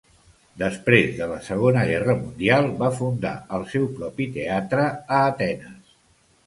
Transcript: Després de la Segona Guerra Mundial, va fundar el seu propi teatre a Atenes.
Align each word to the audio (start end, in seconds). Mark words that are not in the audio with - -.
Després 0.61 1.11
de 1.19 1.27
la 1.31 1.37
Segona 1.49 1.83
Guerra 1.91 2.15
Mundial, 2.23 2.73
va 2.81 2.91
fundar 2.99 3.35
el 3.59 3.69
seu 3.75 3.87
propi 4.01 4.29
teatre 4.39 4.89
a 4.93 5.23
Atenes. 5.33 5.97